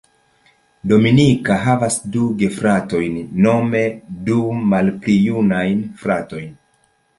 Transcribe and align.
Dominika 0.91 1.57
havas 1.65 1.97
du 2.15 2.23
gefratojn, 2.39 3.21
nome 3.49 3.83
du 4.31 4.41
malpli 4.73 5.21
junajn 5.29 5.87
fratojn. 6.05 6.53